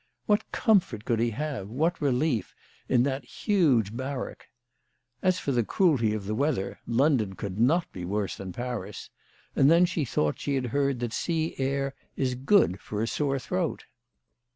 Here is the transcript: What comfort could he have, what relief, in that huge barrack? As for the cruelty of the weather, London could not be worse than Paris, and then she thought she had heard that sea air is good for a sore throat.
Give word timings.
What 0.25 0.51
comfort 0.51 1.05
could 1.05 1.19
he 1.19 1.29
have, 1.29 1.69
what 1.69 2.01
relief, 2.01 2.55
in 2.89 3.03
that 3.03 3.23
huge 3.23 3.95
barrack? 3.95 4.47
As 5.21 5.37
for 5.37 5.51
the 5.51 5.63
cruelty 5.63 6.15
of 6.15 6.25
the 6.25 6.33
weather, 6.33 6.79
London 6.87 7.33
could 7.35 7.59
not 7.59 7.91
be 7.91 8.03
worse 8.03 8.35
than 8.37 8.51
Paris, 8.51 9.11
and 9.55 9.69
then 9.69 9.85
she 9.85 10.03
thought 10.03 10.39
she 10.39 10.55
had 10.55 10.65
heard 10.73 11.01
that 11.01 11.13
sea 11.13 11.53
air 11.59 11.93
is 12.15 12.33
good 12.33 12.79
for 12.79 13.03
a 13.03 13.07
sore 13.07 13.37
throat. 13.37 13.83